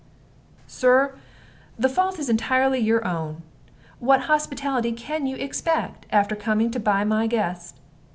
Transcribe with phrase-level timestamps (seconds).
[0.65, 1.13] "Sir,
[1.77, 3.43] the fault is entirely your own.
[3.99, 7.79] What hospitality can you expect after coming to buy my guest?